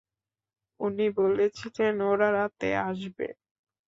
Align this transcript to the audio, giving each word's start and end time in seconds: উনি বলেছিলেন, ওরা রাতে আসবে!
উনি 0.79 1.05
বলেছিলেন, 1.19 1.95
ওরা 2.11 2.27
রাতে 2.37 2.69
আসবে! 2.87 3.27